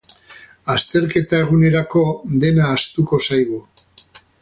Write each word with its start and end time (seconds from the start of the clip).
Azterketa 0.75 1.43
egunerako 1.45 2.03
dena 2.45 2.67
ahaztuko 2.71 3.21
zaigu. 3.31 3.65